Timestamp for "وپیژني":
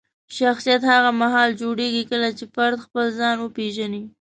3.39-4.03